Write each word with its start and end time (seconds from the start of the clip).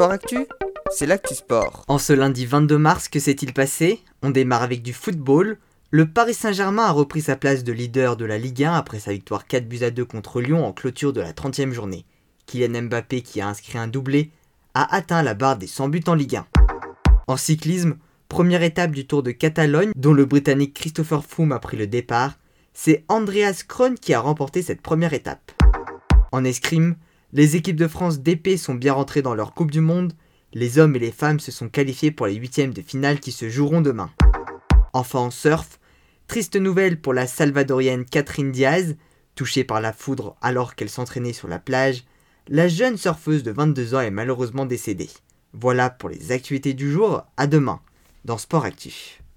Sport 0.00 0.12
Actu, 0.12 0.46
c'est 0.90 1.04
l'actu 1.04 1.34
sport. 1.34 1.84
En 1.86 1.98
ce 1.98 2.14
lundi 2.14 2.46
22 2.46 2.78
mars, 2.78 3.06
que 3.10 3.18
s'est-il 3.18 3.52
passé? 3.52 4.00
On 4.22 4.30
démarre 4.30 4.62
avec 4.62 4.80
du 4.80 4.94
football. 4.94 5.58
Le 5.90 6.06
Paris 6.06 6.32
Saint-Germain 6.32 6.84
a 6.84 6.90
repris 6.90 7.20
sa 7.20 7.36
place 7.36 7.64
de 7.64 7.72
leader 7.72 8.16
de 8.16 8.24
la 8.24 8.38
Ligue 8.38 8.64
1 8.64 8.72
après 8.72 8.98
sa 8.98 9.12
victoire 9.12 9.46
4 9.46 9.68
buts 9.68 9.82
à 9.82 9.90
2 9.90 10.02
contre 10.06 10.40
Lyon 10.40 10.64
en 10.64 10.72
clôture 10.72 11.12
de 11.12 11.20
la 11.20 11.34
30e 11.34 11.72
journée. 11.72 12.06
Kylian 12.46 12.84
Mbappé, 12.84 13.20
qui 13.20 13.42
a 13.42 13.48
inscrit 13.48 13.76
un 13.76 13.88
doublé, 13.88 14.30
a 14.72 14.96
atteint 14.96 15.22
la 15.22 15.34
barre 15.34 15.58
des 15.58 15.66
100 15.66 15.90
buts 15.90 16.04
en 16.06 16.14
Ligue 16.14 16.36
1. 16.36 16.46
En 17.26 17.36
cyclisme, 17.36 17.98
première 18.30 18.62
étape 18.62 18.92
du 18.92 19.06
Tour 19.06 19.22
de 19.22 19.32
Catalogne, 19.32 19.92
dont 19.96 20.14
le 20.14 20.24
Britannique 20.24 20.72
Christopher 20.72 21.26
Froome 21.26 21.52
a 21.52 21.58
pris 21.58 21.76
le 21.76 21.86
départ, 21.86 22.38
c'est 22.72 23.04
Andreas 23.08 23.64
Kron 23.68 23.96
qui 24.00 24.14
a 24.14 24.20
remporté 24.20 24.62
cette 24.62 24.80
première 24.80 25.12
étape. 25.12 25.52
En 26.32 26.42
escrime, 26.44 26.96
les 27.32 27.56
équipes 27.56 27.76
de 27.76 27.86
France 27.86 28.20
d'épée 28.20 28.56
sont 28.56 28.74
bien 28.74 28.92
rentrées 28.92 29.22
dans 29.22 29.34
leur 29.34 29.54
Coupe 29.54 29.70
du 29.70 29.80
Monde, 29.80 30.14
les 30.52 30.78
hommes 30.78 30.96
et 30.96 30.98
les 30.98 31.12
femmes 31.12 31.38
se 31.38 31.52
sont 31.52 31.68
qualifiés 31.68 32.10
pour 32.10 32.26
les 32.26 32.34
huitièmes 32.34 32.74
de 32.74 32.82
finale 32.82 33.20
qui 33.20 33.30
se 33.30 33.48
joueront 33.48 33.80
demain. 33.80 34.10
Enfin 34.92 35.20
en 35.20 35.30
surf, 35.30 35.78
triste 36.26 36.56
nouvelle 36.56 37.00
pour 37.00 37.14
la 37.14 37.28
salvadorienne 37.28 38.04
Catherine 38.04 38.50
Diaz, 38.50 38.96
touchée 39.36 39.62
par 39.62 39.80
la 39.80 39.92
foudre 39.92 40.36
alors 40.42 40.74
qu'elle 40.74 40.90
s'entraînait 40.90 41.32
sur 41.32 41.46
la 41.46 41.60
plage, 41.60 42.04
la 42.48 42.66
jeune 42.66 42.96
surfeuse 42.96 43.44
de 43.44 43.52
22 43.52 43.94
ans 43.94 44.00
est 44.00 44.10
malheureusement 44.10 44.66
décédée. 44.66 45.10
Voilà 45.52 45.88
pour 45.88 46.08
les 46.08 46.32
actualités 46.32 46.74
du 46.74 46.90
jour, 46.90 47.24
à 47.36 47.46
demain 47.46 47.80
dans 48.24 48.38
Sport 48.38 48.64
Actif. 48.64 49.22